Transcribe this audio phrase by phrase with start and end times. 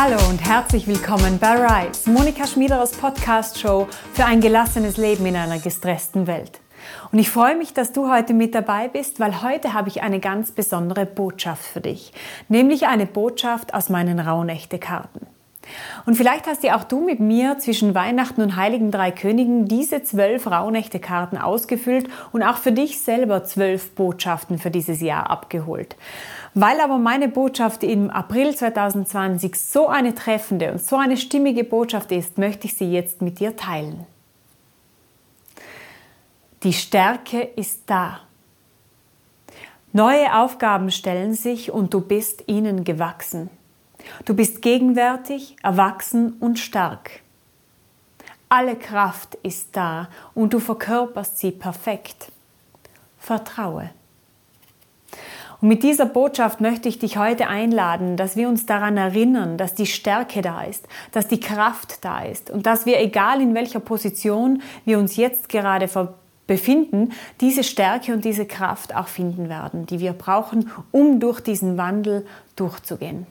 [0.00, 5.58] Hallo und herzlich willkommen bei Rise, Monika Schmiederers Podcast-Show für ein gelassenes Leben in einer
[5.58, 6.60] gestressten Welt.
[7.10, 10.20] Und ich freue mich, dass du heute mit dabei bist, weil heute habe ich eine
[10.20, 12.12] ganz besondere Botschaft für dich,
[12.48, 15.26] nämlich eine Botschaft aus meinen Rauhnächte-Karten.
[16.06, 20.02] Und vielleicht hast ja auch du mit mir zwischen Weihnachten und Heiligen Drei Königen diese
[20.02, 25.96] zwölf Rauhnächte-Karten ausgefüllt und auch für dich selber zwölf Botschaften für dieses Jahr abgeholt.
[26.54, 32.12] Weil aber meine Botschaft im April 2020 so eine treffende und so eine stimmige Botschaft
[32.12, 34.06] ist, möchte ich sie jetzt mit dir teilen.
[36.64, 38.20] Die Stärke ist da.
[39.92, 43.50] Neue Aufgaben stellen sich und du bist ihnen gewachsen.
[44.24, 47.20] Du bist gegenwärtig, erwachsen und stark.
[48.48, 52.32] Alle Kraft ist da und du verkörperst sie perfekt.
[53.18, 53.90] Vertraue.
[55.60, 59.74] Und mit dieser Botschaft möchte ich dich heute einladen, dass wir uns daran erinnern, dass
[59.74, 63.80] die Stärke da ist, dass die Kraft da ist und dass wir, egal in welcher
[63.80, 65.88] Position wir uns jetzt gerade
[66.46, 71.76] befinden, diese Stärke und diese Kraft auch finden werden, die wir brauchen, um durch diesen
[71.76, 73.26] Wandel durchzugehen.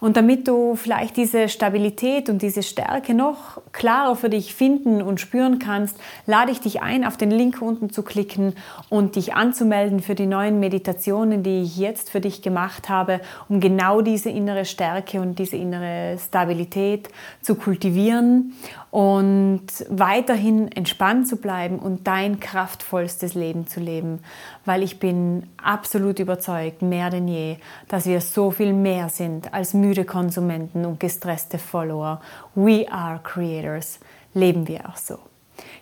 [0.00, 5.20] Und damit du vielleicht diese Stabilität und diese Stärke noch klarer für dich finden und
[5.20, 8.54] spüren kannst, lade ich dich ein, auf den Link unten zu klicken
[8.88, 13.60] und dich anzumelden für die neuen Meditationen, die ich jetzt für dich gemacht habe, um
[13.60, 17.08] genau diese innere Stärke und diese innere Stabilität
[17.42, 18.54] zu kultivieren
[18.90, 24.20] und weiterhin entspannt zu bleiben und dein kraftvollstes Leben zu leben,
[24.64, 27.56] weil ich bin absolut überzeugt, mehr denn je,
[27.88, 32.20] dass wir so viel mehr sind als müde Konsumenten und gestresste Follower.
[32.54, 34.00] We are creators.
[34.34, 35.18] Leben wir auch so.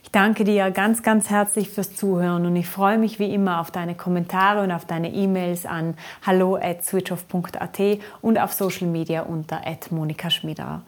[0.03, 3.71] Ich danke dir ganz, ganz herzlich fürs Zuhören und ich freue mich wie immer auf
[3.71, 5.95] deine Kommentare und auf deine E-Mails an
[6.25, 7.81] hallo at switchoff.at
[8.23, 10.83] und auf Social Media unter at Monika Schmieder.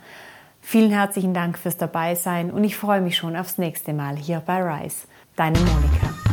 [0.61, 4.63] Vielen herzlichen Dank fürs Dabeisein und ich freue mich schon aufs nächste Mal hier bei
[4.63, 5.07] Rise.
[5.37, 6.28] Deine Monika.